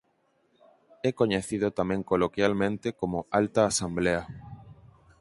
É 1.09 1.09
coñecido 1.19 1.67
tamén 1.79 2.01
coloquialmente 2.11 2.87
como 2.99 3.27
Alta 3.39 3.61
Asemblea. 3.71 4.23